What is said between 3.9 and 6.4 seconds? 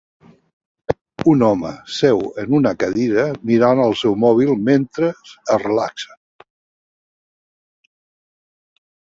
seu mòbil mentre es relaxa.